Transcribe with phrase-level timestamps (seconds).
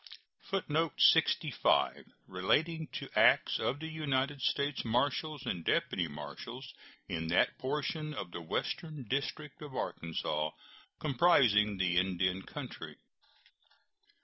[0.49, 6.73] [Footnote 65: Relating to acts of United States marshals and deputy marshals
[7.07, 10.49] in that portion of the western district of Arkansas
[10.99, 12.97] comprising the Indian country.